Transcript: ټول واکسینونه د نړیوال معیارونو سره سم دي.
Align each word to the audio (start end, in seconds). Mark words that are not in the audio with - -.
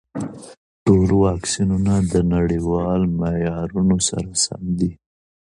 ټول 0.85 1.09
واکسینونه 1.25 1.93
د 2.13 2.15
نړیوال 2.33 3.01
معیارونو 3.19 3.97
سره 4.09 4.29
سم 4.43 4.63
دي. 4.79 4.91